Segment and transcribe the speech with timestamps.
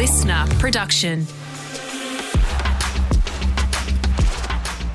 [0.00, 1.26] listener production.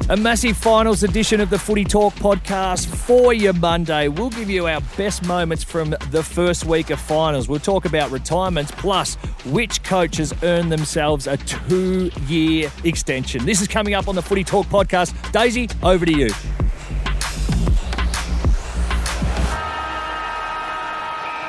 [0.10, 4.08] A massive finals edition of the Footy Talk podcast for your Monday.
[4.08, 7.48] We'll give you our best moments from the first week of finals.
[7.48, 9.14] We'll talk about retirements, plus
[9.46, 13.46] which coaches earned themselves a two year extension.
[13.46, 15.14] This is coming up on the Footy Talk podcast.
[15.32, 16.32] Daisy, over to you.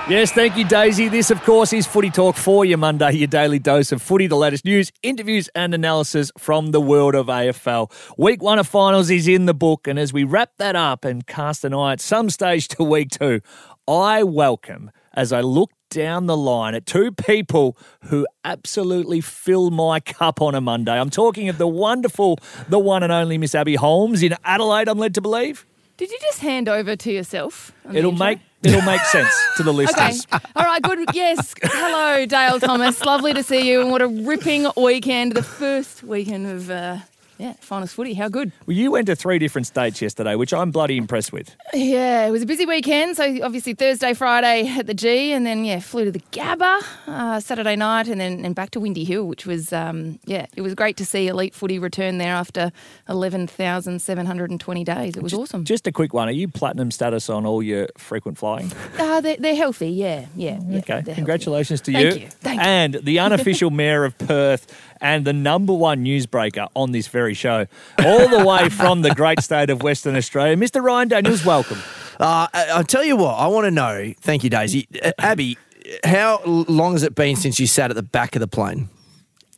[0.09, 1.09] Yes, thank you, Daisy.
[1.09, 4.37] This, of course, is Footy Talk for your Monday, your daily dose of footy, the
[4.37, 7.91] latest news, interviews, and analysis from the world of AFL.
[8.17, 11.27] Week one of finals is in the book, and as we wrap that up and
[11.27, 13.41] cast an eye at some stage to week two,
[13.89, 19.99] I welcome, as I look down the line, at two people who absolutely fill my
[19.99, 20.97] cup on a Monday.
[20.97, 22.39] I'm talking of the wonderful,
[22.69, 25.67] the one and only Miss Abbey Holmes in Adelaide, I'm led to believe.
[25.97, 27.73] Did you just hand over to yourself?
[27.93, 29.77] It'll make it'll make sense to the Okay.
[29.87, 30.27] listeners.
[30.55, 30.99] All right, good.
[31.15, 31.55] Yes.
[31.63, 33.01] Hello, Dale Thomas.
[33.05, 33.81] Lovely to see you.
[33.81, 35.33] And what a ripping weekend.
[35.33, 36.99] The first weekend of, uh,
[37.39, 38.15] yeah, finals footy.
[38.15, 38.53] How good.
[38.67, 41.55] Well, you went to three different states yesterday, which I'm bloody impressed with.
[41.75, 43.17] Yeah, it was a busy weekend.
[43.17, 47.41] So obviously Thursday, Friday at the G, and then yeah, flew to the Gabba uh,
[47.41, 50.75] Saturday night, and then and back to Windy Hill, which was um, yeah, it was
[50.75, 52.73] great to see elite footy return there after
[53.09, 55.17] eleven thousand seven hundred and twenty days.
[55.17, 55.65] It was awesome.
[55.65, 56.29] Just a quick one.
[56.29, 58.73] Are you platinum status on all your frequent flying?
[58.99, 59.91] Uh, they're, they're healthy.
[59.91, 60.59] Yeah, yeah.
[60.67, 61.15] yeah Okay.
[61.15, 62.21] Congratulations to Thank you.
[62.23, 62.29] you.
[62.29, 62.67] Thank you.
[62.67, 64.67] and the unofficial mayor of Perth
[65.01, 67.67] and the number one newsbreaker on this very show,
[68.05, 70.83] all the way from the great state of Western Australia, Mr.
[70.83, 71.79] Ryan Daniels, welcome.
[72.19, 74.13] Uh, I- I'll tell you what, I want to know.
[74.21, 74.89] Thank you, Daisy.
[75.03, 75.59] Uh, Abbey,
[76.05, 78.89] how long has it been since you sat at the back of the plane?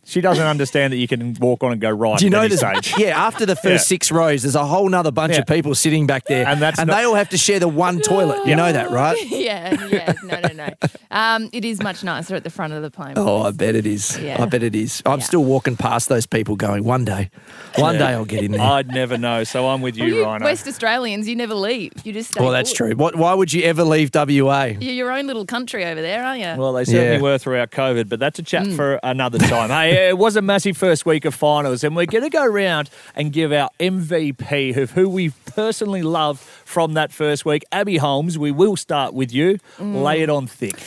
[0.08, 2.40] She doesn't understand that you can walk on and go right Do you at know
[2.40, 2.60] any this?
[2.60, 2.94] stage.
[2.98, 3.88] Yeah, after the first Yeah.
[3.96, 5.40] six rows, there's a whole nother bunch Yeah.
[5.40, 8.00] of people sitting back there, And that's not- they all have to share the one
[8.00, 8.38] toilet.
[8.44, 8.56] You Yeah.
[8.56, 9.18] know that, right?
[9.30, 10.12] yeah, yeah.
[10.24, 10.68] No, no, no.
[11.10, 13.14] Um, it is much nicer at the front of the plane.
[13.16, 14.18] Oh, I bet it is.
[14.18, 14.42] Yeah.
[14.42, 15.02] I bet it is.
[15.04, 15.24] I'm Yeah.
[15.26, 17.28] still walking past those people, going, one day,
[17.76, 17.98] one Yeah.
[18.00, 18.60] day I'll get in there.
[18.62, 20.42] I'd never know, so I'm with Well, you, you Ryan.
[20.42, 21.92] West Australians, you never leave.
[22.04, 22.40] You just stay.
[22.40, 22.76] well, that's put.
[22.76, 22.92] true.
[22.96, 23.14] What?
[23.16, 24.64] Why would you ever leave WA?
[24.80, 26.54] You're your own little country over there, aren't you?
[26.56, 27.20] Well, they certainly Yeah.
[27.22, 28.46] were throughout COVID, but that's a Mm.
[28.46, 29.68] chat for another time.
[29.70, 32.88] hey, it was a massive first week of finals, and we're going to go around
[33.14, 37.64] and give our MVP of who we personally love from that first week.
[37.72, 39.58] Abbey Holmes, we will start with you.
[39.78, 40.02] Mm.
[40.02, 40.80] Lay it on thick.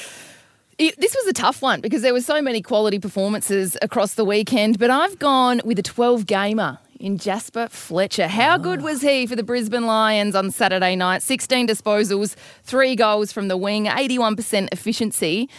[0.78, 4.26] It- this was a tough one because there were so many quality performances across the
[4.26, 8.28] weekend, but I've gone with a 12 gamer in Jasper Fletcher.
[8.28, 11.22] How good was he for the Brisbane Lions on Saturday night?
[11.22, 15.50] 16 disposals, three goals from the wing, 81% efficiency.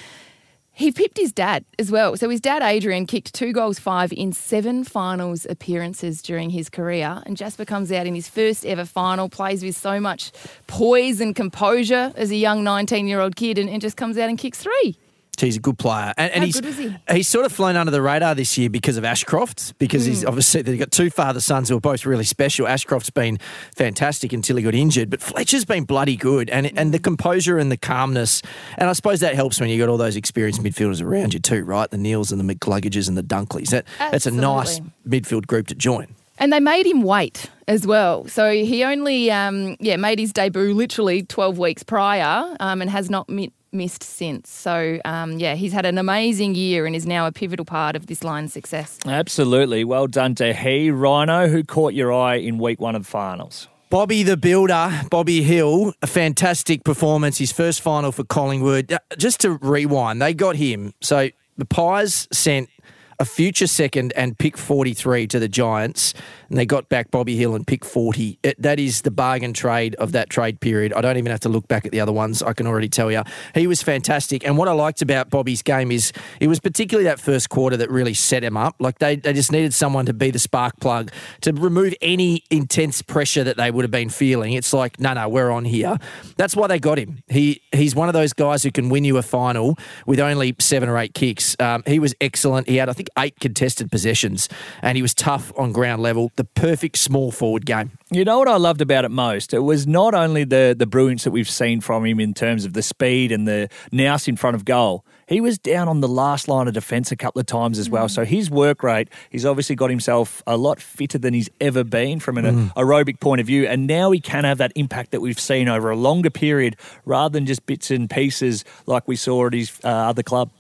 [0.75, 2.17] He pipped his dad as well.
[2.17, 7.23] So his dad, Adrian, kicked two goals, five in seven finals appearances during his career.
[7.27, 10.33] And Jasper comes out in his first ever final, plays with so much
[10.67, 14.31] poise and composure as a young 19 year old kid, and, and just comes out
[14.31, 14.97] and kicks three.
[15.41, 16.97] He's a good player, and, and How he's he?
[17.11, 19.77] he's sort of flown under the radar this year because of Ashcroft.
[19.79, 20.11] Because Hmm.
[20.11, 22.69] he's obviously they've got two father sons who are both really special.
[22.69, 23.39] Ashcroft's been
[23.75, 27.73] fantastic until he got injured, but Fletcher's been bloody good, and and the composure and
[27.73, 28.43] the calmness,
[28.79, 31.41] and I suppose that helps when you have got all those experienced midfielders around you
[31.41, 31.91] too, right?
[31.91, 33.71] The Neales and the McCluggages and the Dunkleys.
[33.71, 36.09] That that's a nice midfield group to join.
[36.39, 38.27] And they made him wait as well.
[38.27, 43.11] So he only, um, yeah, made his debut literally 12 weeks prior um, and has
[43.11, 44.51] not mi- missed since.
[44.51, 48.07] So, um, yeah, he's had an amazing year and is now a pivotal part of
[48.07, 48.99] this line's success.
[49.07, 49.85] Absolutely.
[49.85, 53.69] Well done to he, Rhino, who caught your eye in week one of the finals.
[53.91, 57.37] Bobby the Builder, Bobby Hill, a fantastic performance.
[57.37, 58.91] His first final for Collingwood.
[58.93, 60.95] Uh, Just to rewind, they got him.
[61.03, 61.29] So
[61.59, 62.71] the Pies sent
[63.19, 66.15] a future second and pick 43 to the Giants,
[66.53, 68.39] and they got back Bobby Hill and pick 40.
[68.43, 70.93] It, that is the bargain trade of that trade period.
[70.93, 72.43] I don't even have to look back at the other ones.
[72.43, 73.23] I can already tell you.
[73.55, 74.47] He was fantastic.
[74.47, 77.91] And what I liked about Bobby's game is it was particularly that first quarter that
[77.91, 78.77] really set him up.
[78.81, 81.11] Like they, they just needed someone to be the spark plug
[81.41, 84.53] to remove any intense pressure that they would have been feeling.
[84.53, 85.97] It's like, no, no, we're on here.
[86.37, 87.23] That's why they got him.
[87.29, 90.91] He He's one of those guys who can win you a final with only seven
[90.91, 91.57] or eight kicks.
[91.59, 92.69] Um, he was excellent.
[92.69, 94.51] He had, I think, eight contested possessions,
[94.83, 96.31] and he was tough on ground level.
[96.37, 97.93] The perfect small forward game.
[98.11, 99.55] You know what I loved about it most?
[99.55, 102.73] It was not only the the brilliance that we've seen from him in terms of
[102.73, 105.05] the speed and the nous in front of goal.
[105.27, 108.09] He was down on the last line of defence a couple of times as well.
[108.09, 112.21] So his work rate, he's obviously got himself a lot fitter than he's ever been
[112.21, 113.67] from an aerobic point of view.
[113.67, 117.33] And now he can have that impact that we've seen over a longer period rather
[117.33, 120.51] than just bits and pieces like we saw at his uh, other club.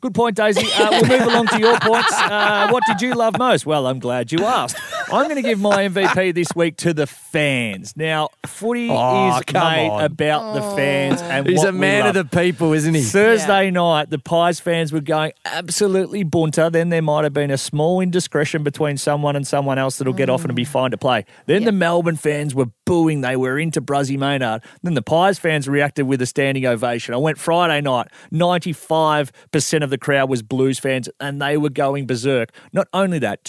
[0.00, 0.66] Good point, Daisy.
[0.76, 2.12] Uh, we'll move along to your points.
[2.12, 3.66] Uh, what did you love most?
[3.66, 4.76] Well, I'm glad you asked.
[5.10, 7.96] I'm going to give my MVP this week to the fans.
[7.96, 10.04] Now, footy Oh, is made on.
[10.04, 10.76] about the oh.
[10.76, 13.02] fans, and He's what a we man of the people, isn't he?
[13.02, 16.68] Thursday night, the Pies fans were going absolutely bunter.
[16.68, 20.28] Then there might have been a small indiscretion between someone and someone else that'll get
[20.28, 20.68] off and be mm.
[20.68, 21.24] fine to play.
[21.46, 23.22] Then the Melbourne fans were booing.
[23.22, 24.62] They were into Bruzzy Maynard.
[24.82, 27.14] Then the Pies fans reacted with a standing ovation.
[27.14, 28.08] I went Friday night.
[28.32, 32.50] 95% of the crowd was Blues fans, and they were going berserk.
[32.72, 33.44] Not only that,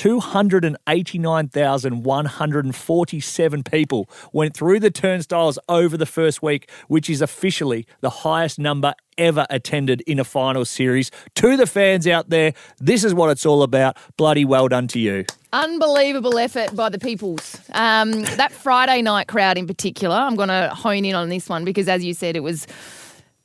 [1.51, 8.59] 289,147 people went through the turnstiles over the first week, which is officially the highest
[8.59, 11.11] number ever attended in a final series.
[11.35, 13.97] To the fans out there, this is what it's all about.
[14.17, 15.25] Bloody well done to you.
[15.51, 17.59] Unbelievable effort by the peoples.
[17.73, 21.65] Um, that Friday night crowd in particular, I'm going to hone in on this one
[21.65, 22.67] because, as you said, it was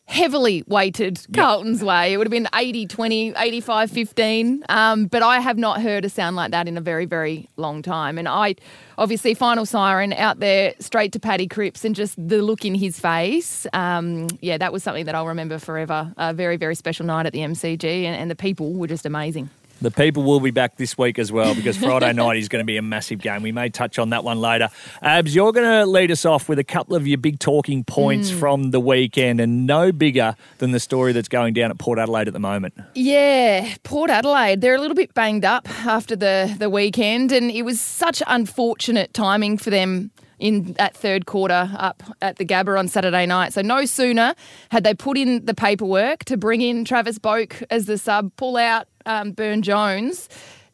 [0.06, 2.12] heavily weighted Carlton's way.
[2.12, 4.64] It would have been 80 20, 85 15.
[4.68, 7.82] Um, but I have not heard a sound like that in a very, very long
[7.82, 8.18] time.
[8.18, 8.56] And I,
[8.98, 13.00] obviously, final siren out there straight to Paddy Cripps and just the look in his
[13.00, 13.66] face.
[13.72, 16.12] Um, yeah, that was something that I'll remember forever.
[16.16, 19.50] A very, very special night at the MCG, and, and the people were just amazing.
[19.84, 22.66] The people will be back this week as well because Friday night is going to
[22.66, 23.42] be a massive game.
[23.42, 24.70] We may touch on that one later.
[25.02, 28.31] Abs, you're going to lead us off with a couple of your big talking points
[28.31, 28.38] hmm.
[28.38, 32.28] from the weekend, and no bigger than the story that's going down at Port Adelaide
[32.28, 32.72] at the moment.
[32.94, 34.62] Yeah, Port Adelaide.
[34.62, 39.12] They're a little bit banged up after the, the weekend, and it was such unfortunate
[39.12, 43.52] timing for them in that third quarter up at the Gabba on Saturday night.
[43.52, 44.34] So no sooner
[44.70, 48.56] had they put in the paperwork to bring in Travis Boak as the sub, pull
[48.56, 50.28] out um, Burn Jones.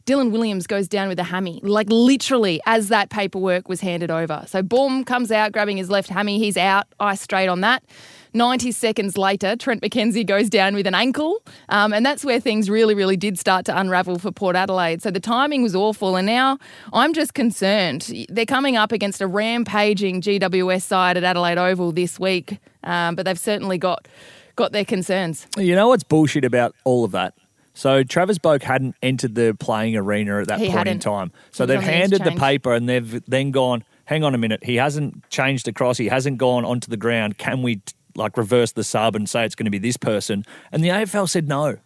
[0.05, 4.43] Dylan Williams goes down with a hammy, like literally as that paperwork was handed over.
[4.47, 6.39] So Boom comes out grabbing his left hammy.
[6.39, 7.83] He's out, ice straight on that.
[8.33, 11.41] 90 seconds later, Trent McKenzie goes down with an ankle.
[11.69, 15.01] Um, and that's where things really, really did start to unravel for Port Adelaide.
[15.01, 16.15] So the timing was awful.
[16.15, 16.57] And now
[16.93, 18.11] I'm just concerned.
[18.29, 22.59] They're coming up against a rampaging GWS side at Adelaide Oval this week.
[22.83, 24.07] Um, but they've certainly got,
[24.55, 25.47] got their concerns.
[25.57, 27.33] You know what's bullshit about all of that?
[27.73, 30.99] So Travis Boak hadn't entered the playing arena at that He point in hadn't.
[30.99, 31.31] time.
[31.51, 34.75] So He they've handed the paper and they've then gone, hang on a minute, he
[34.75, 37.37] hasn't changed across, he hasn't gone onto the ground.
[37.37, 37.81] Can we
[38.15, 40.45] like reverse the sub and say it's going to be this person?
[40.71, 41.77] And the AFL said no.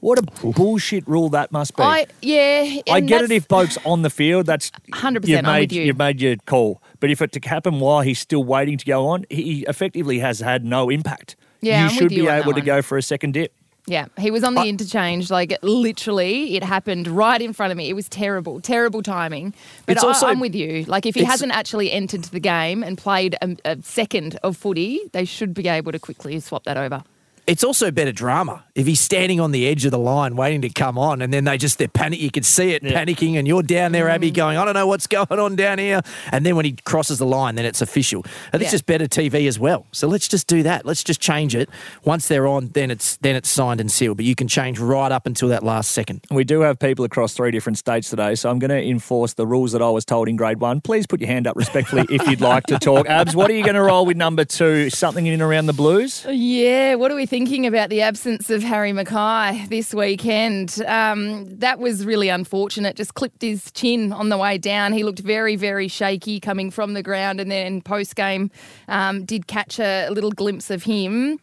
[0.00, 1.82] What a bullshit rule that must be.
[1.84, 1.86] Mm.
[1.86, 2.80] I, yeah.
[2.90, 4.46] I get it if Boak's on the field.
[4.46, 5.82] That's 100%, You've I'm made, with you.
[5.84, 6.82] You've made your call.
[6.98, 10.40] But if it to happen while he's still waiting to go on, he effectively has
[10.40, 11.36] had no impact.
[11.60, 12.64] Yeah, you I'm should you be able to one.
[12.64, 13.54] go for a second dip.
[13.86, 15.28] Yeah, he was on the interchange.
[15.30, 17.88] Like literally, it happened right in front of me.
[17.88, 19.54] It was terrible, terrible timing.
[19.86, 20.84] But I, also- I'm with you.
[20.84, 25.00] Like if he hasn't actually entered the game and played a, a second of footy,
[25.12, 27.02] they should be able to quickly swap that over.
[27.44, 30.70] It's also better drama if he's standing on the edge of the line waiting to
[30.70, 32.20] come on, and then they just they're panic.
[32.20, 34.34] You can see it panicking, and you're down there, Abbey, mm.
[34.34, 37.26] going, "I don't know what's going on down here." And then when he crosses the
[37.26, 38.24] line, then it's official.
[38.52, 39.86] And it's just better TV as well.
[39.92, 40.86] So let's just do that.
[40.86, 41.68] Let's just change it.
[42.04, 44.16] Once they're on, then it's then it's signed and sealed.
[44.16, 46.24] But you can change right up until that last second.
[46.30, 49.46] We do have people across three different states today, so I'm going to enforce the
[49.46, 50.80] rules that I was told in grade one.
[50.80, 53.06] Please put your hand up respectfully if you'd like to talk.
[53.06, 54.88] Abs, what are you going to roll with number two?
[54.90, 56.24] Something in and around the Blues?
[56.28, 60.82] Yeah, what are we thinking about the absence of Harry McKay this weekend?
[60.86, 62.96] Um, that was really unfortunate.
[62.96, 64.92] Just clipped his chin on the way down.
[64.92, 68.50] He looked very, very shaky coming from the ground, and then post game
[68.88, 71.38] um, did catch a little glimpse of him.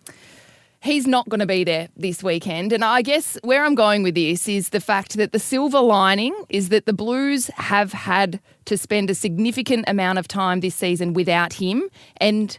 [0.81, 2.71] He's not going to be there this weekend.
[2.71, 6.33] And I guess where I'm going with this is the fact that the silver lining
[6.49, 11.13] is that the Blues have had to spend a significant amount of time this season
[11.13, 12.57] without him, and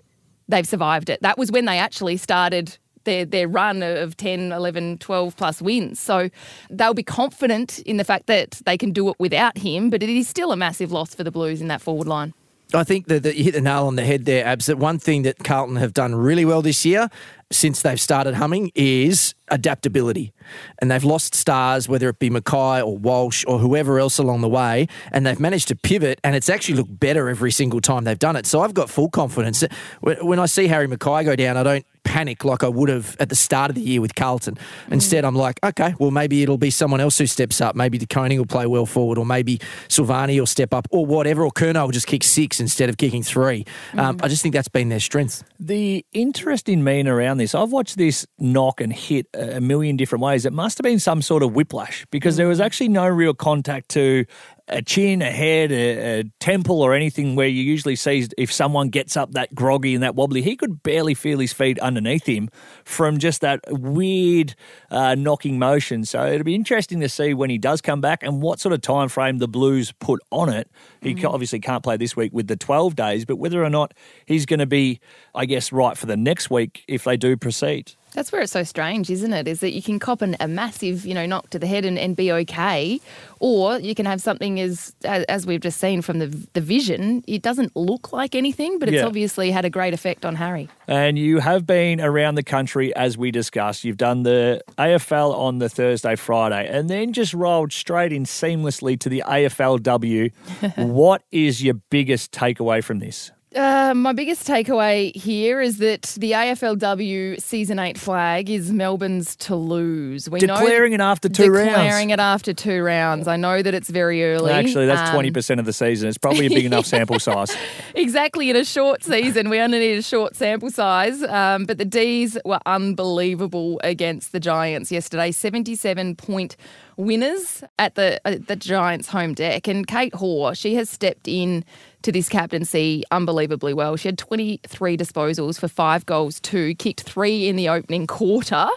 [0.49, 1.23] they've survived it.
[1.23, 6.01] That was when they actually started their, their run of 10, 11, 12 plus wins.
[6.01, 6.31] So
[6.69, 10.09] they'll be confident in the fact that they can do it without him, but it
[10.09, 12.35] is still a massive loss for the Blues in that forward line.
[12.73, 14.73] I think that, you hit the nail on the head there, Abs.
[14.73, 17.09] One thing that Carlton have done really well this year
[17.51, 20.33] since they've started humming is adaptability.
[20.79, 24.49] And they've lost stars, whether it be McKay or Walsh or whoever else along the
[24.49, 28.19] way, and they've managed to pivot, and it's actually looked better every single time they've
[28.19, 28.47] done it.
[28.47, 29.65] So I've got full confidence.
[30.01, 33.17] When when I see Harry McKay go down, I don't panic like I would have
[33.21, 34.59] at the start of the year with Carlton.
[34.91, 37.77] Instead, I'm like, okay, well, maybe it'll be someone else who steps up.
[37.77, 41.45] Maybe the Koning will play well forward, or maybe Silvagni will step up, or whatever,
[41.45, 43.65] or Kerno will just kick six instead of kicking 3
[43.97, 45.45] Um, I just think that's been their strength.
[45.59, 49.97] The interest in me and around this, I've watched this knock and hit a million
[49.97, 50.47] different ways.
[50.47, 52.65] It must have been some sort of whiplash because there was mm.
[52.65, 54.25] actually no real contact to
[54.71, 58.89] a chin, a head, a, a temple, or anything where you usually see if someone
[58.89, 60.43] gets up that groggy and that wobbly.
[60.43, 62.49] He could barely feel his feet underneath him
[62.85, 64.55] from just that weird
[64.91, 66.05] uh, knocking motion.
[66.05, 68.81] So it'll be interesting to see when he does come back and what sort of
[68.81, 70.71] time frame the Blues put on it.
[71.03, 71.27] He mm-hmm.
[71.27, 73.93] obviously can't play this week with the 12 days, but whether or not
[74.27, 75.01] he's going to be,
[75.35, 77.95] I guess, right for the next week if they do proceed.
[78.13, 79.47] That's where it's so strange, isn't it?
[79.47, 81.99] Is that you can cop an, a massive, you know, knock to the head and,
[81.99, 83.01] and be okay,
[83.39, 87.25] or you can have something as as we've just seen from the the vision.
[87.27, 89.07] It doesn't look like anything, but it's yeah.
[89.07, 90.69] obviously had a great effect on Harry.
[90.89, 93.85] And you have been around the country as we discussed.
[93.85, 98.99] You've done the AFL on the Thursday, Friday, and then just rolled straight in seamlessly
[99.01, 100.33] to the AFLW.
[100.77, 103.31] what is your biggest takeaway from this?
[103.55, 109.57] Uh, my biggest takeaway here is that the AFLW season eight flag is Melbourne's to
[109.57, 110.31] lose.
[110.31, 111.83] We declaring it after two declaring rounds.
[111.83, 113.27] Declaring it after two rounds.
[113.27, 114.53] I know that it's very early.
[114.53, 116.09] Actually, that's um, twenty um, percent of the season.
[116.09, 117.57] It's probably a big enough sample size.
[117.97, 118.51] exactly.
[118.51, 121.21] In a short season, we only need a short sample size.
[121.25, 125.33] Um, but the D's were unbelievable against the Giants yesterday.
[125.33, 126.57] Seventy-seven point
[127.01, 131.65] winners at the at the Giants' home deck, and Kate Hore she has stepped in
[132.03, 133.97] to this captaincy unbelievably well.
[133.97, 138.69] She had 23 disposals for five goals, two, kicked three in the opening quarter.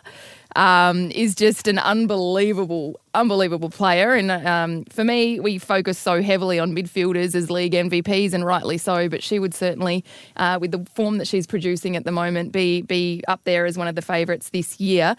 [0.56, 4.14] Um, is just an unbelievable, unbelievable player.
[4.14, 8.78] And um, for me, we focus so heavily on midfielders as league MVPs, and rightly
[8.78, 9.10] so.
[9.10, 10.06] But she would certainly,
[10.38, 13.80] uh, with the form that she's producing at the moment, be be up there as
[13.80, 15.16] one of the favourites this year.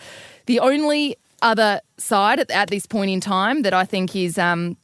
[0.46, 4.76] The only other side at, at, this point in time that I think is um,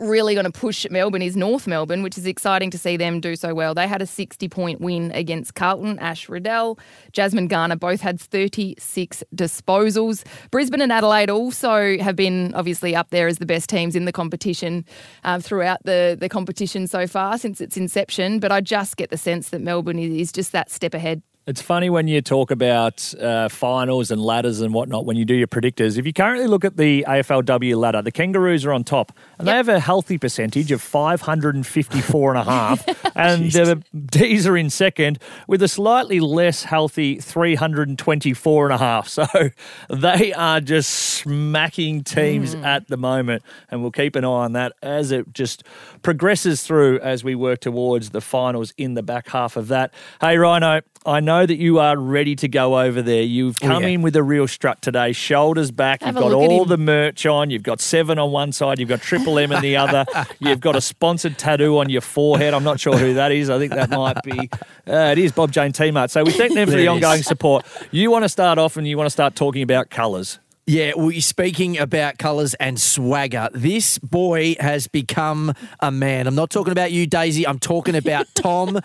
[0.00, 3.36] really going to push Melbourne is North Melbourne, which is exciting to see them do
[3.36, 3.74] so well.
[3.74, 5.98] They had a 60 point win against Carlton.
[5.98, 6.78] Ash Riddell,
[7.12, 10.24] Jasmine Garner both had 36 disposals.
[10.50, 14.12] Brisbane and Adelaide also have been obviously up there as the best teams in the
[14.12, 14.84] competition
[15.24, 18.40] uh, throughout the, the competition so far since its inception.
[18.40, 21.22] But I just get the sense that Melbourne is just that step ahead.
[21.48, 25.32] It's funny when you talk about uh, finals and ladders and whatnot when you do
[25.32, 25.96] your predictors.
[25.96, 29.52] If you currently look at the AFLW ladder, the Kangaroos are on top and yep.
[29.54, 32.86] they have a healthy percentage of 554 and a half.
[33.16, 39.08] and the D's are in second with a slightly less healthy 324 and a half.
[39.08, 39.26] So
[39.88, 42.62] they are just smacking teams mm.
[42.62, 43.42] at the moment.
[43.70, 45.64] And we'll keep an eye on that as it just
[46.02, 49.94] progresses through as we work towards the finals in the back half of that.
[50.20, 53.22] Hey, Rhino, I know that you are ready to go over there.
[53.22, 53.94] You've oh, come oh, yeah.
[53.94, 56.02] in with a real strut today, shoulders back.
[56.02, 57.50] Have you've got all the merch on.
[57.50, 58.78] You've got seven on one side.
[58.78, 60.04] You've got Triple M on the other.
[60.38, 62.54] you've got a sponsored tattoo on your forehead.
[62.54, 63.50] I'm not sure who that is.
[63.50, 64.50] I think that might be.
[64.86, 66.10] Uh, it is Bob Jane T Mart.
[66.10, 67.66] So we thank them for the ongoing support.
[67.90, 70.38] You want to start off and you want to start talking about colours.
[70.68, 76.26] Yeah, well, speaking about colours and swagger, this boy has become a man.
[76.26, 77.46] I'm not talking about you, Daisy.
[77.46, 78.78] I'm talking about Tom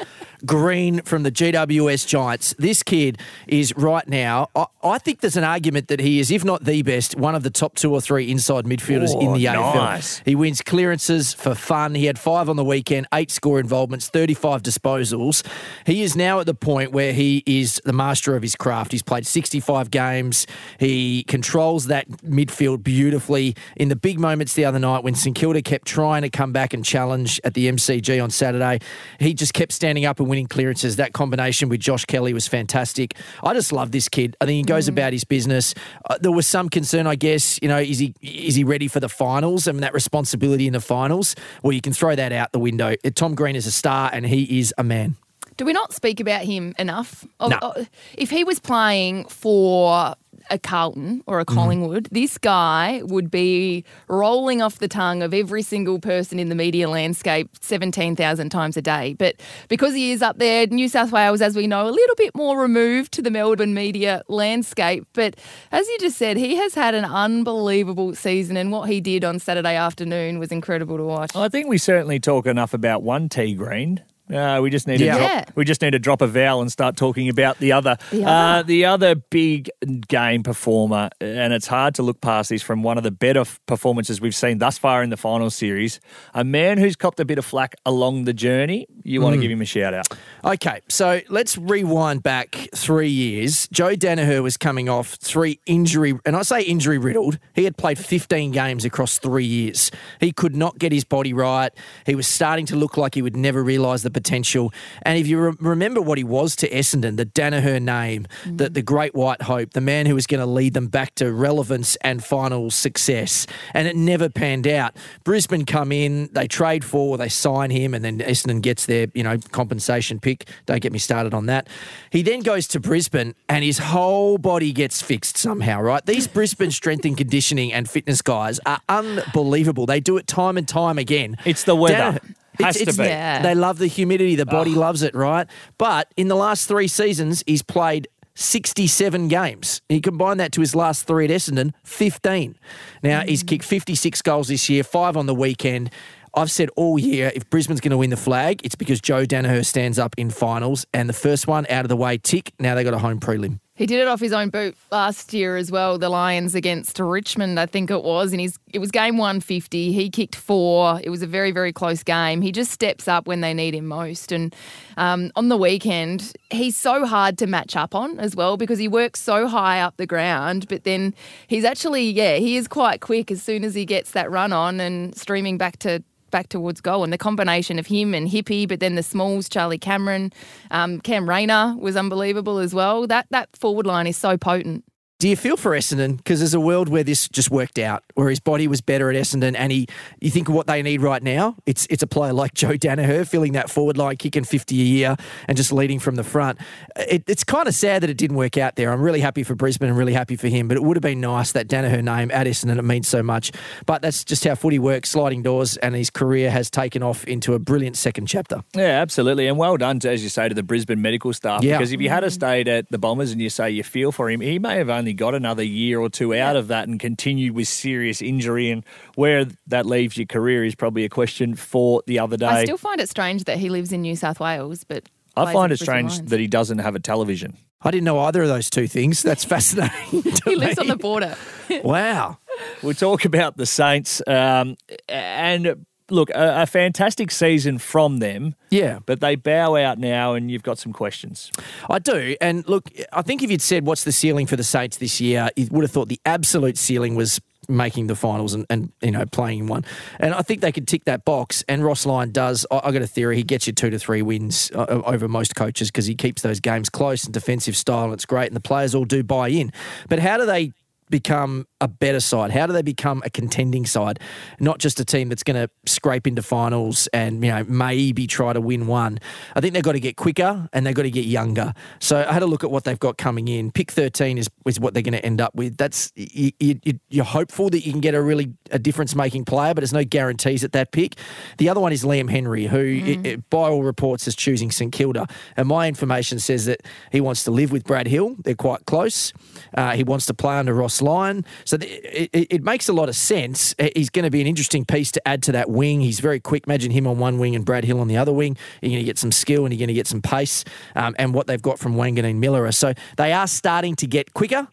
[0.46, 2.56] Green from the GWS Giants.
[2.58, 6.46] This kid is right now, I, I, think there's an argument that he is, if
[6.46, 9.44] not the best, one of the top two or three inside midfielders oh, in the
[9.44, 10.20] nice.
[10.20, 10.26] AFL.
[10.26, 11.96] He wins clearances for fun.
[11.96, 15.46] He had five on the weekend, eight score involvements, 35 disposals.
[15.86, 18.94] He is now at the point where he is the master of his craft.
[18.94, 20.48] He's played 65 games.
[20.80, 23.56] He controls controls that midfield beautifully.
[23.76, 26.74] In the big moments the other night when St Kilda kept trying to come back
[26.74, 28.80] and challenge at the MCG on Saturday,
[29.20, 30.98] he just kept standing up and winning clearances.
[30.98, 33.16] That combination with Josh Kelly was fantastic.
[33.44, 34.36] I just love this kid.
[34.40, 34.90] I think he goes mm.
[34.90, 35.74] about his business.
[36.10, 37.60] Uh, there was some concern, I guess.
[37.62, 39.68] You know, is he is he ready for the finals?
[39.68, 41.36] I mean, that responsibility in the finals.
[41.64, 42.96] Well, you can throw that out the window.
[43.16, 45.16] Tom Green is a star, and he is a man.
[45.58, 47.26] Do we not speak about him enough?
[47.40, 47.74] No.
[48.18, 50.16] If he was playing for
[50.50, 51.56] a Carlton or a mm-hmm.
[51.56, 52.10] Collingwood, mm.
[52.10, 56.90] this guy would be rolling off the tongue of every single person in the media
[56.90, 59.14] landscape 17,000 times a day.
[59.14, 59.36] But
[59.68, 62.60] because he is up there, New South Wales, as we know, a little bit more
[62.60, 65.06] removed to the Melbourne media landscape.
[65.14, 65.36] But
[65.72, 69.40] as you just said, he has had an unbelievable season, and what he did on
[69.40, 71.36] Saturday afternoon was incredible to watch.
[71.36, 74.02] I think we certainly talk enough about one T Green.
[74.32, 76.96] Uh, we just need to drop, we just need to drop a vowel and start
[76.96, 78.60] talking about the other the other.
[78.60, 79.70] Uh, the other big
[80.08, 84.22] game performer, and it's hard to look past this from one of the better performances
[84.22, 86.00] we've seen thus far in the final series.
[86.34, 88.88] A man who's copped a bit of flack along the journey.
[89.04, 89.40] You want mm.
[89.40, 90.08] to give him a shout out?
[90.46, 93.68] Okay, so let's rewind back three years.
[93.70, 97.40] Joe Daniher was coming off three injury, and I say injury riddled.
[97.54, 99.92] He had played 15 games across three years.
[100.20, 101.72] He could not get his body right.
[102.06, 104.74] He was starting to look like he would never realise the potential.
[105.02, 108.58] And if you re- remember what he was to Essendon, the Daniher name, Mm.
[108.58, 111.32] the, the great white hope, the man who was going to lead them back to
[111.32, 114.96] relevance and final success, and it never panned out.
[115.24, 119.24] Brisbane come in, they trade for, they sign him, and then Essendon gets their you
[119.24, 120.48] know compensation pick.
[120.66, 121.68] Don't get me started on that.
[122.12, 125.82] He then goes to Brisbane, and his whole body gets fixed somehow.
[125.82, 129.86] Right, these Brisbane strength and conditioning and fitness guys are unbelievable.
[129.86, 131.38] They do it time and time again.
[131.46, 132.20] It's the weather.
[132.20, 133.04] Daniher- Has to be.
[133.04, 133.42] Yeah.
[133.42, 134.36] They love the humidity.
[134.36, 135.48] The body loves it, right?
[135.78, 139.82] But in the last three seasons, he's played 67 games.
[139.90, 142.58] You combine that to his last three at Essendon, 15.
[143.04, 143.48] Now, he's mm.
[143.48, 145.92] kicked 56 goals this year, five on the weekend.
[146.36, 149.64] I've said all year if Brisbane's going to win the flag, it's because Joe Daniher
[149.64, 150.86] stands up in finals.
[150.94, 152.54] And the first one out of the way, tick.
[152.60, 153.60] Now they got a home prelim.
[153.76, 155.98] He did it off his own boot last year as well.
[155.98, 159.92] The Lions against Richmond, I think it was, and he's it was game 150.
[159.92, 161.02] He kicked four.
[161.04, 162.44] It was a very very close game.
[162.44, 164.32] He just steps up when they need him most.
[164.32, 164.56] And
[164.96, 168.88] um, on the weekend, he's so hard to match up on as well because he
[168.88, 170.68] works so high up the ground.
[170.68, 171.16] But then
[171.48, 174.80] he's actually yeah he is quite quick as soon as he gets that run on
[174.80, 176.04] and streaming back to
[176.34, 177.06] back towards goal.
[177.06, 180.34] And the combination of him and Hippie, but then the Smalls, Charlie Cameron,
[180.72, 183.08] um, Cam Rayner was unbelievable as well.
[183.08, 184.84] That that forward line is so potent.
[185.24, 186.18] Do you feel for Essendon?
[186.18, 189.16] Because there's a world where this just worked out, where his body was better at
[189.16, 189.88] Essendon, and he,
[190.20, 191.56] you think of what they need right now.
[191.66, 195.16] It's it's a player like Joe Daniher filling that forward line, kicking 50 a year,
[195.48, 196.60] and just leading from the front.
[196.98, 198.92] It, it's kind of sad that it didn't work out there.
[198.92, 201.22] I'm really happy for Brisbane and really happy for him, but it would have been
[201.22, 202.78] nice that Daniher name at Essendon.
[202.78, 203.54] It means so much.
[203.86, 207.54] But that's just how footy works, sliding doors, and his career has taken off into
[207.54, 208.62] a brilliant second chapter.
[208.76, 209.48] Yeah, absolutely.
[209.48, 211.64] And well done, to, as you say, to the Brisbane medical staff.
[211.64, 211.78] Yeah.
[211.78, 214.42] Because if you had stayed at the Bombers and you say you feel for him,
[214.42, 217.68] he may have only got another year or two out of that and continued with
[217.68, 218.72] serious injury.
[218.72, 218.84] And
[219.16, 222.46] where that leaves your career is probably a question for the other day.
[222.48, 225.72] I still find it strange that he lives in New South Wales, but I find
[225.72, 226.30] it strange Lions.
[226.30, 227.58] that he doesn't have a television.
[227.82, 229.22] I didn't know either of those two things.
[229.24, 230.24] That's fascinating.
[230.24, 230.82] to he lives me.
[230.82, 231.36] on the border.
[231.84, 232.38] Wow.
[232.84, 234.22] We'll talk about the Saints.
[234.28, 234.76] Um,
[235.10, 239.00] and look, a, a fantastic season from them, Yeah.
[239.06, 241.52] but they bow out now, and you've got some questions.
[241.90, 242.36] I do.
[242.42, 245.50] And look, I think if you'd said what's the ceiling for the Saints this year,
[245.56, 249.26] you would have thought the absolute ceiling was making the finals and, and you know
[249.26, 249.86] playing in one.
[250.20, 251.64] And I think they could tick that box.
[251.70, 252.66] And Ross Lyon does.
[252.70, 253.38] I, I got a theory.
[253.38, 256.60] He gets you two to three wins uh, over most coaches because he keeps those
[256.60, 258.04] games close and defensive style.
[258.06, 258.48] And it's great.
[258.48, 259.72] And the players all do buy in.
[260.10, 260.74] But how do they?
[261.10, 262.50] become a better side?
[262.52, 264.20] How do they become a contending side?
[264.60, 268.54] Not just a team that's going to scrape into finals and, you know, maybe try
[268.54, 269.20] to win one.
[269.56, 271.74] I think they've got to get quicker and they've got to get younger.
[272.00, 273.72] So I had a look at what they've got coming in.
[273.72, 275.78] Pick 13 is, is what they're going to end up with.
[275.78, 276.80] That's you, you,
[277.10, 280.06] You're hopeful that you can get a really a difference making player, but there's no
[280.06, 281.16] guarantees at that pick.
[281.58, 284.92] The other one is Liam Henry, who, it, it- by all reports, is choosing St
[284.94, 285.28] Kilda.
[285.58, 286.82] And my information says that
[287.12, 288.36] he wants to live with Brad Hill.
[288.44, 289.34] They're quite close.
[289.76, 291.44] Uh, he wants to play under Ross Lyon.
[291.66, 293.76] So th- it, it, it makes a lot of sense.
[293.96, 296.02] He's going to be an interesting piece to add to that wing.
[296.02, 296.66] He's very quick.
[296.68, 298.58] Imagine him on one wing and Brad Hill on the other wing.
[298.82, 300.64] You're going to get some skill and you're going to get some pace.
[300.96, 302.74] Um, and what they've got from Wanganeen-Milera.
[302.74, 304.68] So they are starting to get quicker.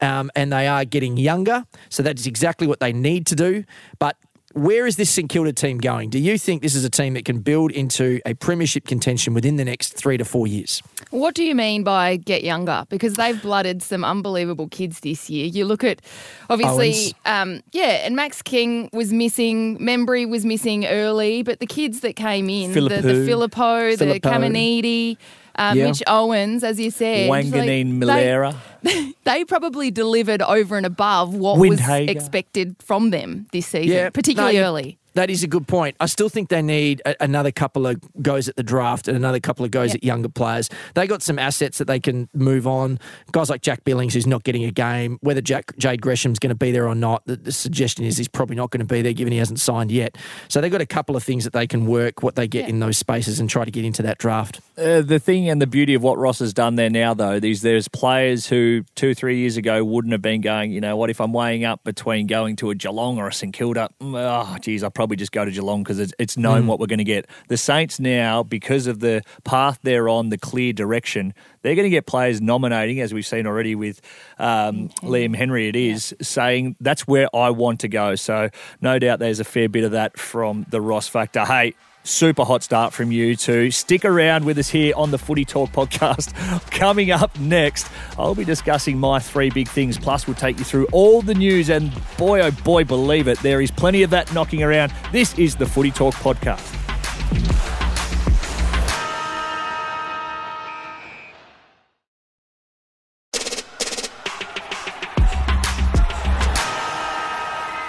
[0.00, 1.64] Um, and they are getting younger.
[1.88, 3.62] So that is exactly what they need to do.
[4.00, 4.16] But
[4.54, 6.10] where is this St Kilda team going?
[6.10, 9.56] Do you think this is a team that can build into a premiership contention within
[9.56, 10.82] the next three to four years?
[11.10, 12.84] What do you mean by get younger?
[12.88, 15.46] Because they've blooded some unbelievable kids this year.
[15.46, 16.00] You look at,
[16.48, 22.00] obviously, um, yeah, and Max King was missing, Membrey was missing early, but the kids
[22.00, 23.26] that came in, the, the Philippou.
[23.26, 24.20] Filippo, the.
[24.22, 25.16] Caminiti,
[25.56, 25.86] um, Yeah.
[25.88, 27.30] Mitch Owens, as you said.
[27.30, 28.56] Wanganeen like, they- Milera.
[29.24, 34.56] They probably delivered over and above what was expected from them this season, Yeah, particularly
[34.56, 34.98] no, early.
[35.14, 35.96] That is a good point.
[36.00, 39.40] I still think they need a, another couple of goes at the draft and another
[39.40, 39.96] couple of goes Yep.
[39.96, 40.68] at younger players.
[40.94, 42.98] They got some assets that they can move on.
[43.32, 45.18] Guys like Jack Billings, who's not getting a game.
[45.20, 48.28] Whether Jack Jade Gresham's going to be there or not, the, the suggestion is he's
[48.28, 50.16] probably not going to be there, given he hasn't signed yet.
[50.48, 52.70] So they've got a couple of things that they can work what they get Yeah.
[52.70, 54.60] in those spaces and try to get into that draft.
[54.78, 57.60] Uh, the thing and the beauty of what Ross has done there now, though, is
[57.60, 61.20] there's players who two, three years ago wouldn't have been going, you know, what if
[61.20, 63.90] I'm weighing up between going to a Geelong or a St Kilda?
[64.00, 66.98] Oh, geez, I'll probably just go to Geelong because it's, it's known what we're going
[66.98, 67.26] to get.
[67.48, 71.90] The Saints now, because of the path they're on, the clear direction, they're going to
[71.90, 74.00] get players nominating, as we've seen already with
[74.38, 78.14] um, Liam Henry, it is, saying that's where I want to go.
[78.14, 81.44] So no doubt there's a fair bit of that from the Ross factor.
[81.44, 83.70] Hey, Super hot start from you two.
[83.70, 86.32] Stick around with us here on the Footy Talk podcast.
[86.72, 87.88] Coming up next,
[88.18, 89.98] I'll be discussing my three big things.
[89.98, 91.70] Plus, we'll take you through all the news.
[91.70, 94.92] And boy, oh boy, believe it, there is plenty of that knocking around.
[95.12, 96.78] This is the Footy Talk podcast.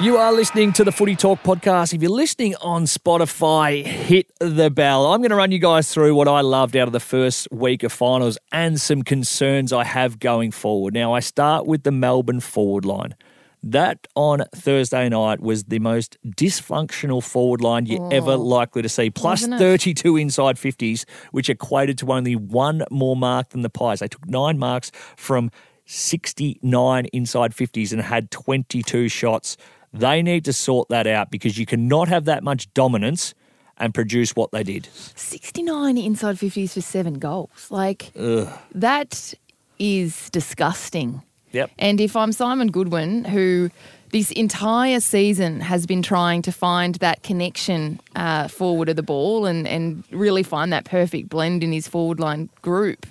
[0.04, 1.94] You are listening to the Footy Talk podcast.
[1.94, 5.06] If you're listening on Spotify, hit the bell.
[5.06, 7.84] I'm going to run you guys through what I loved out of the first week
[7.84, 10.94] of finals and some concerns I have going forward.
[10.94, 13.16] Now, I start with the Melbourne forward line.
[13.64, 18.42] That on Thursday night was the most dysfunctional forward line you're ever oh.
[18.42, 19.10] likely to see.
[19.10, 19.60] Plus Wasn't it?
[19.60, 24.00] 32 inside 50s, which equated to only one more mark than the Pies.
[24.00, 25.50] They took nine marks from
[25.86, 29.56] 69 inside 50s and had 22 shots.
[29.94, 33.34] They need to sort that out because you cannot have that much dominance
[33.78, 34.88] and produce what they did.
[35.16, 37.68] 69 inside 50s for seven goals.
[37.70, 39.34] Like, that
[39.80, 41.22] is disgusting.
[41.52, 41.72] Yep.
[41.78, 43.70] And if I'm Simon Goodwin, who
[44.12, 49.46] this entire season has been trying to find that connection uh, forward of the ball
[49.48, 53.08] and, and really find that perfect blend in his forward line group,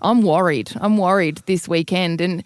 [0.00, 0.72] I'm worried.
[0.76, 2.20] I'm worried this weekend.
[2.22, 2.42] And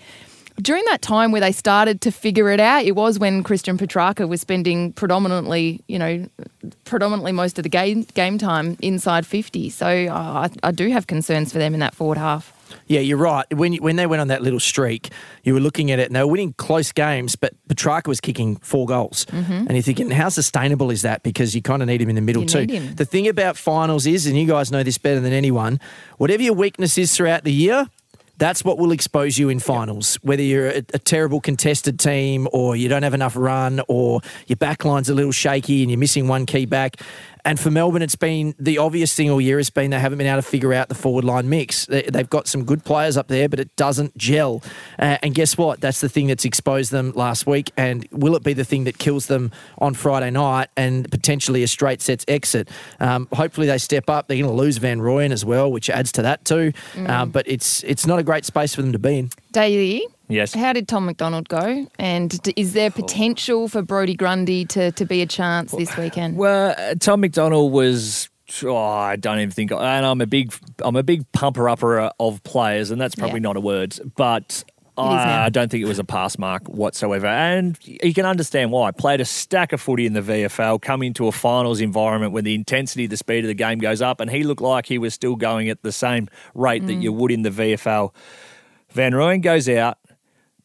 [0.60, 4.26] during that time where they started to figure it out, it was when Christian Petrarca
[4.26, 6.26] was spending predominantly, you know,
[6.84, 9.70] predominantly most of the game game time inside 50.
[9.70, 12.52] So uh, I, I do have concerns for them in that forward half.
[12.86, 13.46] Yeah, you're right.
[13.52, 15.10] When when they went on that little streak,
[15.42, 18.56] you were looking at it and they were winning close games, but Petrarca was kicking
[18.56, 19.26] four goals.
[19.32, 21.22] And you're thinking, how sustainable is that?
[21.22, 22.80] Because you kind of need him in the middle You too.
[22.94, 25.80] The thing about finals is, and you guys know this better than anyone,
[26.18, 27.88] whatever your weakness is throughout the year,
[28.40, 30.16] that's what will expose you in finals.
[30.22, 34.56] Whether you're a, a terrible contested team or you don't have enough run or your
[34.56, 36.96] backline's a little shaky and you're missing one key back.
[37.44, 40.26] And for Melbourne, it's been the obvious thing all year has been they haven't been
[40.26, 41.86] able to figure out the forward line mix.
[41.86, 44.62] They, they've got some good players up there, but it doesn't gel.
[44.98, 45.80] Uh, and guess what?
[45.80, 47.70] That's the thing that's exposed them last week.
[47.76, 51.68] And will it be the thing that kills them on Friday night and potentially a
[51.68, 52.68] straight sets exit?
[52.98, 54.28] Um, hopefully they step up.
[54.28, 56.72] They're going to lose Van Rooyen as well, which adds to that too.
[57.06, 59.30] Um, but it's it's not a great space for them to be in.
[59.52, 60.54] Daly, Yes.
[60.54, 61.86] how did Tom McDonald go?
[61.98, 66.36] And is there potential for Brody Grundy to, to be a chance this weekend?
[66.36, 68.28] Well, uh, Tom McDonald was.
[68.64, 72.42] Oh, I don't even think, and I'm a big, I'm a big pumper upper of
[72.42, 73.44] players, and that's probably Yeah.
[73.44, 74.64] not a word, but.
[74.98, 77.26] I, I don't think it was a pass mark whatsoever.
[77.26, 78.90] And you can understand why.
[78.90, 82.54] Played a stack of footy in the VFL, come into a finals environment where the
[82.54, 85.36] intensity, the speed of the game goes up, and he looked like he was still
[85.36, 88.12] going at the same rate that you would in the VFL.
[88.90, 89.96] Van Rooyen goes out.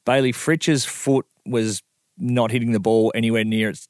[0.06, 1.82] Bayley Fritsch's foot was
[2.18, 3.88] not hitting the ball anywhere near its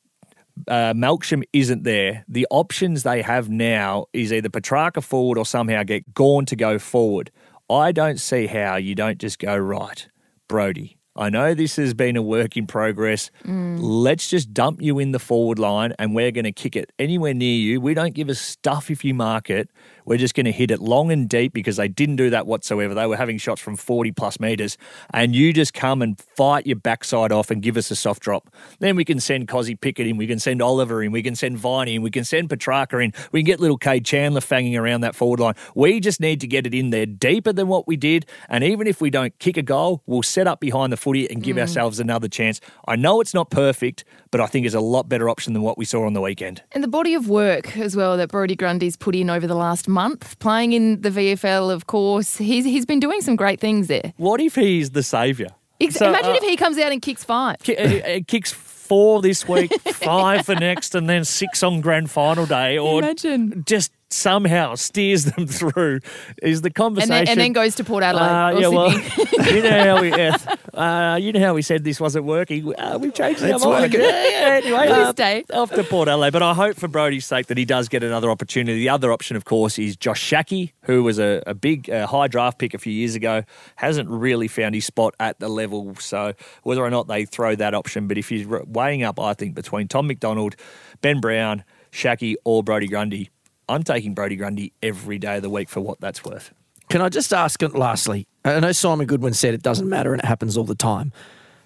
[0.67, 5.83] uh, Melksham isn't there, the options they have now is either Petrarca forward or somehow
[5.83, 7.31] get Gawn to go forward.
[7.69, 10.07] I don't see how you don't just go right,
[10.47, 10.97] Brody.
[11.17, 13.31] I know this has been a work in progress.
[13.45, 17.33] Let's just dump you in the forward line and we're going to kick it anywhere
[17.33, 17.79] near you.
[17.79, 19.69] We don't give a stuff if you mark it.
[20.05, 22.93] We're just going to hit it long and deep because they didn't do that whatsoever.
[22.93, 24.77] They were having shots from 40 plus metres
[25.13, 28.49] and you just come and fight your backside off and give us a soft drop.
[28.79, 31.57] Then we can send Kozzy Pickett in, we can send Oliver in, we can send
[31.57, 35.01] Viney in, we can send Petrarca in, we can get little Kade Chandler fanging around
[35.01, 35.55] that forward line.
[35.75, 38.25] We just need to get it in there deeper than what we did.
[38.49, 41.41] And even if we don't kick a goal, we'll set up behind the footy and
[41.41, 41.61] give mm.
[41.61, 42.61] ourselves another chance.
[42.87, 45.77] I know it's not perfect, but I think it's a lot better option than what
[45.77, 46.61] we saw on the weekend.
[46.73, 49.87] And the body of work as well that Brody Grundy's put in over the last
[49.95, 54.13] month, playing in the VFL, of course, he's, he's been doing some great things there.
[54.17, 55.49] What if he's the saviour?
[55.81, 57.57] Ex- So, Imagine uh, if he comes out and kicks five.
[57.63, 62.11] Ki- uh, uh, kicks four this week, five for next, and then six on grand
[62.11, 63.63] final day, or Imagine.
[63.65, 65.99] just somehow steers them through.
[66.41, 67.09] Is the And conversation?
[67.09, 68.23] then, and then goes to Port Adelaide.
[68.25, 68.91] Uh, or yeah, well,
[69.53, 70.11] you know how we,
[70.73, 72.73] uh, you know how we said this wasn't working.
[72.75, 73.93] Uh, we've changed our mind.
[73.93, 75.43] Yeah, yeah, anyway, Please uh, stay.
[75.53, 76.33] off to Port Adelaide.
[76.33, 78.79] But I hope for Brody's sake that he does get another opportunity.
[78.79, 82.27] The other option, of course, is Josh Schache, who was a, a big uh, high
[82.27, 83.43] draft pick a few years ago.
[83.75, 85.95] Hasn't really found his spot at the level.
[85.99, 89.55] So whether or not they throw that option, but if you're weighing up, I think
[89.55, 90.55] between Tom McDonald,
[91.01, 93.29] Ben Brown, Shackey, or Brody Grundy.
[93.67, 96.53] I'm taking Brody Grundy every day of the week for what that's worth.
[96.89, 98.27] Can I just ask lastly?
[98.43, 101.11] I know Simon Goodwin said it doesn't matter and it happens all the time.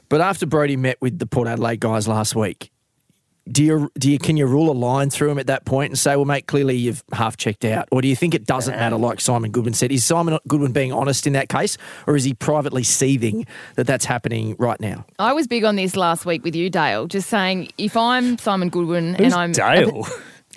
[0.08, 2.72] But after Brody met with the Port Adelaide guys last week,
[3.52, 5.98] do you, do you can you rule a line through him at that point and
[5.98, 7.88] say, well, mate, clearly you've half checked out?
[7.92, 9.92] Or do you think it doesn't matter, like Simon Goodwin said?
[9.92, 14.06] Is Simon Goodwin being honest in that case, or is he privately seething that that's
[14.06, 15.06] happening right now?
[15.18, 18.70] I was big on this last week with you, Dale, just saying if I'm Simon
[18.70, 19.52] Goodwin Who's and I'm.
[19.52, 20.08] Dale?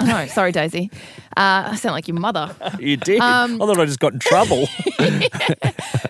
[0.00, 0.90] Oh, no, sorry, Daisy.
[1.37, 2.55] Uh, I sound like your mother.
[2.78, 3.20] You did.
[3.20, 4.66] Um, I thought I just got in trouble.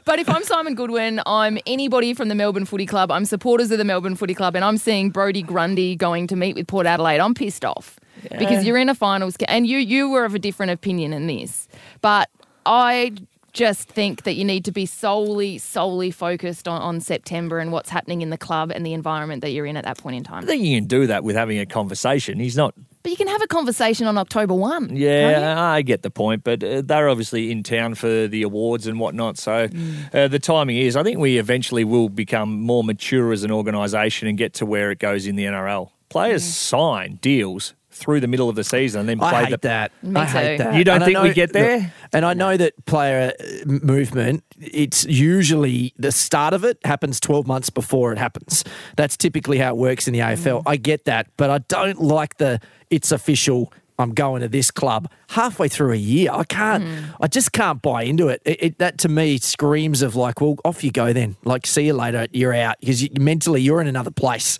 [0.04, 3.78] But if I'm Simon Goodwin, I'm anybody from the Melbourne Footy Club, I'm supporters of
[3.78, 7.20] the Melbourne Footy Club, and I'm seeing Brody Grundy going to meet with Port Adelaide,
[7.20, 7.98] I'm pissed off
[8.38, 11.68] because you're in a finals, and you you were of a different opinion in this.
[12.00, 12.28] But
[12.66, 13.12] I
[13.52, 17.90] just think that you need to be solely, solely focused on, on September and what's
[17.90, 20.42] happening in the club and the environment that you're in at that point in time.
[20.42, 22.38] I think you can do that with having a conversation.
[22.38, 24.96] He's not But you can have a conversation on October 1.
[24.96, 28.98] Yeah, I get the point, but uh, they're obviously in town for the awards and
[28.98, 29.36] whatnot.
[29.38, 30.14] So Mm.
[30.14, 34.28] uh, the timing is, I think we eventually will become more mature as an organisation
[34.28, 35.90] and get to where it goes in the NRL.
[36.08, 39.68] Players sign deals through the middle of the season and then play I hate the.
[39.68, 39.92] that.
[40.02, 40.64] Me I hate too.
[40.64, 40.74] that.
[40.74, 41.78] You don't And I think we know- get there?
[41.78, 47.20] look, and I know that player uh, movement, it's usually the start of it happens
[47.20, 48.64] 12 months before it happens.
[48.96, 50.62] That's typically how it works in the AFL.
[50.66, 52.60] I get that, but I don't like the
[52.90, 53.72] it's official.
[53.98, 56.30] I'm going to this club halfway through a year.
[56.32, 56.84] I can't.
[56.84, 57.16] Mm.
[57.20, 58.42] I just can't buy into it.
[58.44, 58.78] It, it.
[58.78, 61.36] That to me screams of like, well, off you go then.
[61.44, 62.26] Like, see you later.
[62.32, 64.58] You're out because you, mentally you're in another place,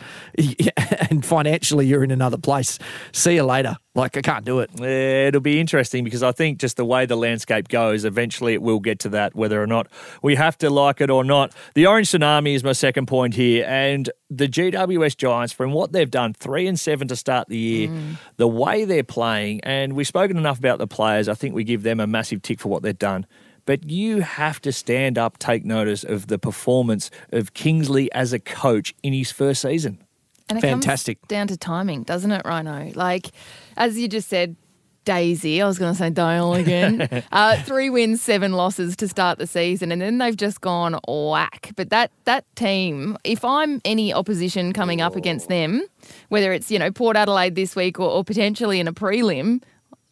[1.10, 2.78] and financially you're in another place.
[3.12, 3.76] See you later.
[3.94, 4.70] Like, I can't do it.
[4.80, 8.62] Yeah, it'll be interesting because I think just the way the landscape goes, eventually it
[8.62, 9.86] will get to that, whether or not
[10.22, 11.52] we have to like it or not.
[11.74, 16.10] The Orange Tsunami is my second point here, and the GWS Giants, from what they've
[16.10, 18.16] done, three and seven to start the year, mm.
[18.38, 21.28] the way they're playing, and we've spoken enough about the players.
[21.28, 23.26] I think we give them a massive tick for what they've done.
[23.64, 28.38] But you have to stand up, take notice of the performance of Kingsley as a
[28.38, 29.98] coach in his first season.
[30.48, 31.26] And Fantastic.
[31.28, 32.90] down to timing, doesn't it, Rhino?
[32.94, 33.30] Like,
[33.76, 34.56] as you just said,
[35.04, 37.24] Daisy, I was going to say Dale again.
[37.32, 41.72] uh, three wins, seven losses to start the season, and then they've just gone whack.
[41.74, 45.82] But that that team, if I'm any opposition coming up against them,
[46.28, 49.62] whether it's you know Port Adelaide this week or, or potentially in a prelim,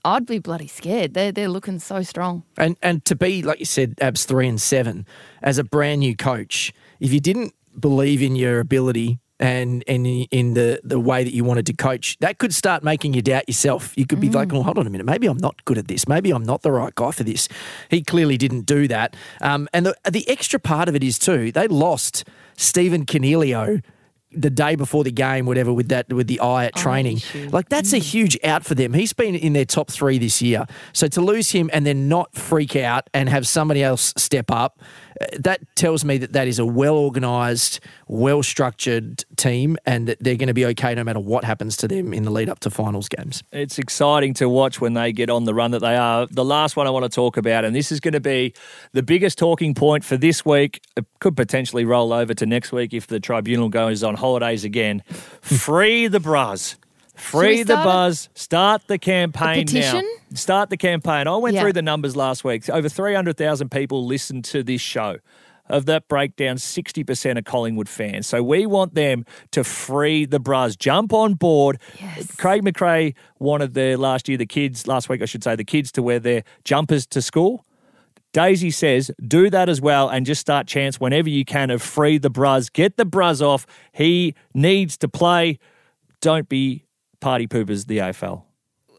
[0.04, 1.14] I'd be bloody scared.
[1.14, 2.44] They're they're looking so strong.
[2.56, 5.06] And and to be like you said, abs three and seven
[5.42, 10.54] as a brand new coach, if you didn't believe in your ability and and in
[10.54, 13.92] the the way that you wanted to coach, that could start making you doubt yourself.
[13.96, 16.06] You could be like, "Oh, hold on a minute, maybe I'm not good at this.
[16.06, 17.48] Maybe I'm not the right guy for this."
[17.88, 19.16] He clearly didn't do that.
[19.40, 22.24] Um, and the the extra part of it is too, they lost
[22.56, 23.82] Stephen Coniglio
[24.32, 27.16] the day before the game, whatever, with that with the eye at oh, training.
[27.16, 27.48] issue.
[27.52, 28.02] Like that's a mm.
[28.02, 28.92] huge out for them.
[28.92, 30.66] He's been in their top three this year.
[30.92, 34.80] So to lose him and then not freak out and have somebody else step up,
[35.38, 40.36] that tells me that that is a well organised, well structured team, and that they're
[40.36, 42.70] going to be okay no matter what happens to them in the lead up to
[42.70, 43.42] finals games.
[43.52, 46.26] It's exciting to watch when they get on the run that they are.
[46.26, 48.54] The last one I want to talk about, and this is going to be
[48.92, 50.82] the biggest talking point for this week.
[50.96, 55.02] It could potentially roll over to next week if the tribunal goes on holidays again.
[55.40, 56.76] Free the Bruz.
[57.20, 58.28] Free the Bruz.
[58.34, 60.04] Start the campaign petition?
[60.30, 60.36] now.
[60.36, 61.26] Start the campaign.
[61.26, 61.62] I went Yeah.
[61.62, 62.68] through the numbers last week.
[62.68, 65.16] Over 300,000 people listened to this show.
[65.68, 68.26] Of that breakdown, 60% are Collingwood fans.
[68.26, 70.76] So we want them to free the Bruz.
[70.76, 71.78] Jump on board.
[72.00, 72.34] Yes.
[72.34, 75.92] Craig McRae wanted the last year the kids, last week I should say, the kids
[75.92, 77.64] to wear their jumpers to school.
[78.32, 82.18] Daisy says, do that as well and just start chance whenever you can of free
[82.18, 82.72] the Bruz.
[82.72, 83.64] Get the Bruz off.
[83.92, 85.60] He needs to play.
[86.20, 86.84] Don't be
[87.20, 88.42] party poopers, the AFL.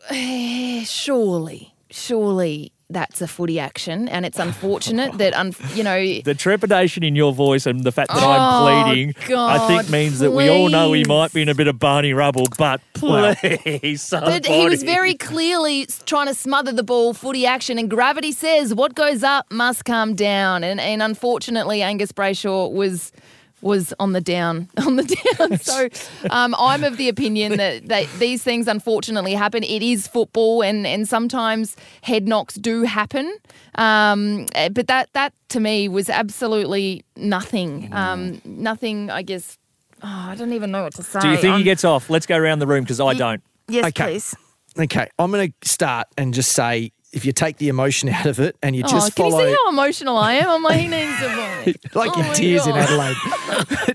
[0.10, 6.36] Eh, surely, surely that's a footy action, and it's unfortunate that un- you know The
[6.36, 10.20] trepidation in your voice and the fact that Oh, I'm pleading, I think God, means
[10.20, 14.10] that we all know he might be in a bit of Barney rubble, but please,
[14.12, 18.74] But he was very clearly trying to smother the ball, footy action, and gravity says
[18.74, 20.64] what goes up must come down.
[20.64, 23.12] And and unfortunately, Angus Brayshaw was
[23.62, 25.04] was on the down on the
[25.38, 25.58] down.
[25.60, 25.88] So
[26.30, 29.64] um, I'm of the opinion that, that these things unfortunately happen.
[29.64, 33.32] It is football, and and sometimes head knocks do happen.
[33.76, 37.90] Um, eh, but that that to me was absolutely nothing.
[37.94, 39.10] Um, nothing.
[39.10, 39.58] I guess.
[40.04, 41.20] Oh, I don't even know what to say.
[41.20, 42.10] Do you think he I'm- gets off?
[42.10, 43.42] Let's go around the room because I don't.
[43.68, 44.04] Yes, Okay.
[44.14, 44.36] please.
[44.80, 48.40] Okay, I'm going to start and just say if you take the emotion out of
[48.40, 49.40] it and you Oh, just can follow.
[49.40, 50.50] Can you see how emotional I am?
[50.50, 51.76] I'm like, he needs a voice.
[51.96, 53.18] like Oh your my tears in Adelaide.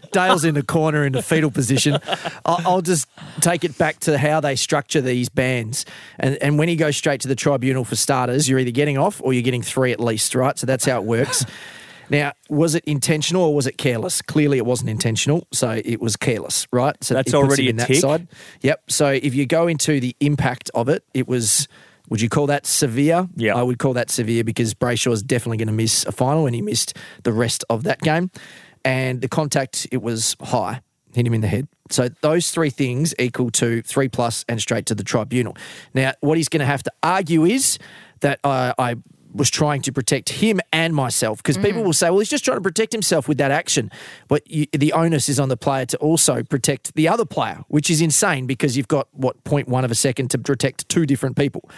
[0.12, 1.98] Dale's in the corner in the fetal position.
[2.44, 3.08] I'll, I'll just
[3.40, 5.84] take it back to how they structure these bans.
[6.18, 9.20] And, and when you go straight to the tribunal for starters, you're either getting off
[9.24, 10.58] or you're getting three at least, right?
[10.58, 11.44] So that's how it works.
[12.08, 14.22] Now, was it intentional or was it careless?
[14.22, 16.94] Clearly, it wasn't intentional, so it was careless, right?
[17.02, 17.96] So That's it puts already in a that tick.
[17.96, 18.28] side.
[18.60, 18.82] Yep.
[18.92, 21.66] So if you go into the impact of it, it was.
[22.08, 23.28] Would you call that severe?
[23.36, 23.56] Yeah.
[23.56, 26.54] I would call that severe because Brayshaw is definitely going to miss a final, and
[26.54, 28.30] he missed the rest of that game.
[28.84, 30.80] And the contact, it was high,
[31.12, 31.66] hit him in the head.
[31.90, 35.56] So those three things equal to three plus and straight to the tribunal.
[35.94, 37.78] Now, what he's going to have to argue is
[38.20, 38.96] that I, I
[39.36, 41.86] was trying to protect him and myself because people mm.
[41.86, 43.90] will say, well, he's just trying to protect himself with that action.
[44.28, 47.90] But you, the onus is on the player to also protect the other player, which
[47.90, 51.68] is insane because you've got, what, 0.1 of a second to protect two different people.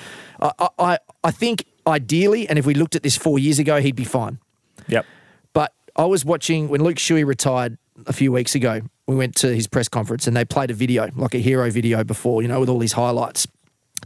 [0.40, 3.96] I, I, I think ideally, and if we looked at this four years ago, he'd
[3.96, 4.38] be fine.
[4.86, 5.04] Yep.
[5.52, 8.80] But I was watching when Luke Shuey retired a few weeks ago.
[9.06, 12.04] We went to his press conference and they played a video, like a hero video
[12.04, 13.46] before, you know, with all these highlights.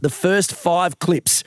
[0.01, 1.43] The first five clips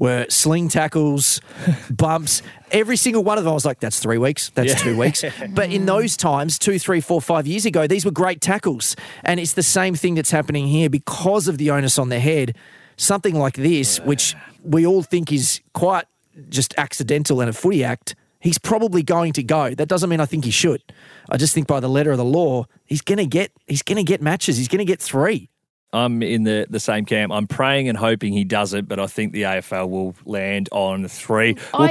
[0.00, 1.40] were sling tackles,
[1.90, 2.42] bumps.
[2.72, 4.78] Every single one of them, I was like, that's three weeks, that's Yeah.
[4.78, 5.22] two weeks.
[5.50, 8.96] But in those times, two, three, four, five years ago, these were great tackles.
[9.22, 12.56] And it's the same thing that's happening here because of the onus on the head.
[12.96, 14.34] Something like this, which
[14.64, 16.06] we all think is quite
[16.48, 19.74] just accidental and a footy act, he's probably going to go.
[19.74, 20.82] That doesn't mean I think he should.
[21.28, 24.20] I just think by the letter of the law, he's gonna get he's gonna get
[24.22, 24.56] matches.
[24.56, 25.48] He's gonna get three.
[25.92, 27.32] I'm in the, the same camp.
[27.32, 31.08] I'm praying and hoping he does it, but I think the AFL will land on
[31.08, 31.56] three.
[31.74, 31.82] Well,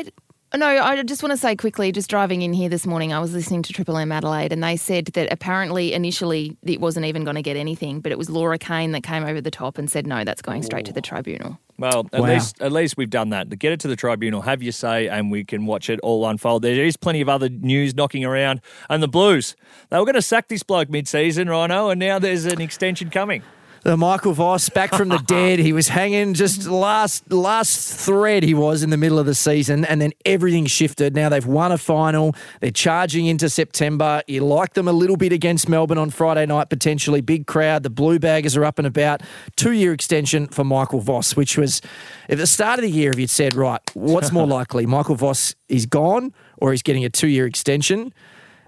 [0.52, 3.20] I no, I just want to say quickly, just driving in here this morning, I
[3.20, 7.24] was listening to Triple M Adelaide, and they said that apparently initially it wasn't even
[7.24, 9.92] going to get anything, but it was Laura Kane that came over the top and
[9.92, 11.60] said, no, that's going straight to the tribunal.
[11.78, 12.30] Well, at Wow.
[12.30, 13.52] least at least we've done that.
[13.52, 16.26] To get it to the tribunal, have your say, and we can watch it all
[16.28, 16.64] unfold.
[16.64, 19.56] There is plenty of other news knocking around, and the Blues
[19.92, 23.44] they were going to sack this bloke mid-season, Rhino, and now there's an extension coming.
[23.84, 25.60] The Michael Voss back from the dead.
[25.60, 29.86] He was hanging just last last thread he was in the middle of the season,
[29.86, 31.16] and then everything shifted.
[31.16, 32.36] Now they've won a final.
[32.60, 34.22] They're charging into September.
[34.28, 37.22] You like them a little bit against Melbourne on Friday night, potentially.
[37.22, 37.84] Big crowd.
[37.84, 39.22] The Blue Baggers are up and about.
[39.56, 41.82] Two year extension for Michael Voss, which was
[42.28, 44.86] at the start of the year, if you'd said, right, what's more likely?
[44.86, 48.14] Michael Voss is gone or he's getting a two year extension?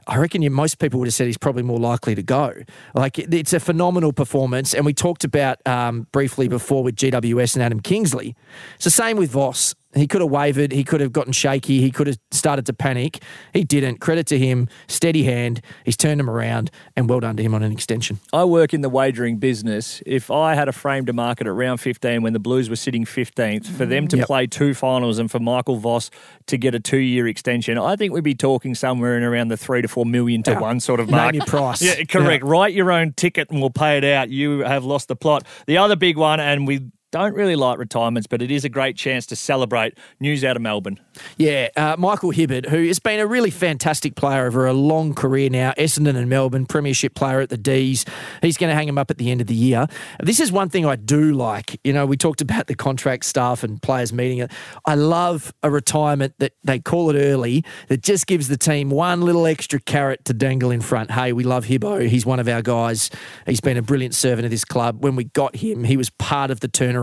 [0.08, 2.54] I reckon you, most people would have said he's probably more likely to go.
[2.96, 7.56] Like it- it's a phenomenal performance, and we talked about um, briefly before with GWS
[7.56, 8.36] and Adam Kingsley.
[8.76, 9.76] It's the same with Voss.
[9.94, 10.72] He could have wavered.
[10.72, 11.82] He could have gotten shaky.
[11.82, 13.22] He could have started to panic.
[13.54, 14.00] He didn't.
[14.00, 14.70] Credit to him.
[14.88, 15.62] Steady hand.
[15.84, 18.20] He's turned him around, and well done to him on an extension.
[18.32, 20.02] I work in the wagering business.
[20.06, 23.04] If I had a frame to market at round 15 when the Blues were sitting
[23.06, 24.28] 15th, for them to Yep.
[24.28, 26.10] play two finals and for Michael Voss
[26.48, 29.58] to get a two year extension, I think we'd be talking somewhere in around the
[29.58, 30.60] three to four million to Yeah.
[30.60, 31.82] one sort of Name your price.
[31.82, 32.44] Yeah, correct.
[32.46, 34.30] Write your own ticket and we'll pay it out.
[34.30, 35.44] You have lost the plot.
[35.68, 38.96] The other big one, and we don't really like retirements, but it is a great
[38.96, 40.98] chance to celebrate news out of Melbourne.
[41.38, 45.50] Yeah, uh, Michael Hibberd, who has been a really fantastic player over a long career
[45.50, 48.06] now, Essendon and Melbourne, Premiership player at the D's.
[48.42, 49.88] He's going to hang him up at the end of the year.
[50.22, 51.80] This is one thing I do like.
[51.84, 54.52] You know, we talked about the contract stuff and players meeting it.
[54.86, 59.22] I love a retirement that they call it early that just gives the team one
[59.22, 61.12] little extra carrot to dangle in front.
[61.12, 62.08] Hey, we love Hibbo.
[62.08, 63.10] He's one of our guys.
[63.46, 65.04] He's been a brilliant servant of this club.
[65.04, 67.01] When we got him, he was part of the turnaround.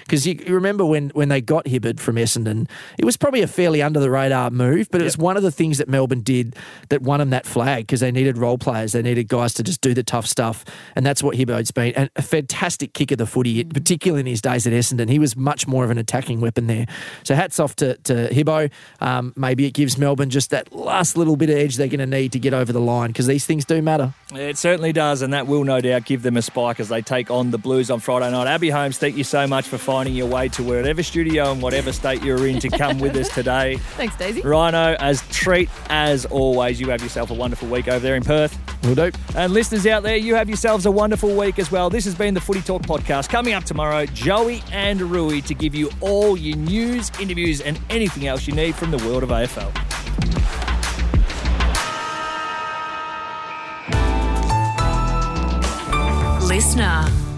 [0.00, 3.46] Because you, you remember when, when they got Hibberd from Essendon, it was probably a
[3.46, 6.56] fairly under the radar move, but it was one of the things that Melbourne did
[6.88, 8.92] that won them that flag because they needed role players.
[8.92, 10.64] They needed guys to just do the tough stuff.
[10.96, 11.94] And that's what Hibberd's been.
[11.94, 15.08] And a fantastic kick of the footy, particularly in his days at Essendon.
[15.08, 16.86] He was much more of an attacking weapon there.
[17.22, 18.70] So hats off to, to Hibbo.
[19.00, 22.06] Um, maybe it gives Melbourne just that last little bit of edge they're going to
[22.06, 24.14] need to get over the line because these things do matter.
[24.32, 27.30] It certainly does, and that will no doubt give them a spike as they take
[27.30, 28.46] on the Blues on Friday night.
[28.46, 31.90] Abbey Holmes, thank you so much for finding your way to whatever studio and whatever
[31.90, 33.76] state you're in to come with us today.
[33.96, 34.40] Thanks, Daisy.
[34.42, 38.56] Rhino, as treat as always, you have yourself a wonderful week over there in Perth.
[38.84, 39.10] Will do.
[39.34, 41.90] And listeners out there, you have yourselves a wonderful week as well.
[41.90, 43.28] This has been the Footy Talk podcast.
[43.28, 48.28] Coming up tomorrow, Joey and Rui to give you all your news, interviews, and anything
[48.28, 49.72] else you need from the world of AFL.
[56.48, 57.33] Listener.